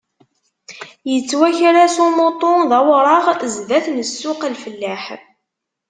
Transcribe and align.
Yettwaker-as 1.11 1.95
umuṭu 2.05 2.53
d 2.69 2.71
awraɣ 2.79 3.25
zdat 3.55 3.85
n 3.95 3.97
ssuq-lfellaḥ. 4.09 5.03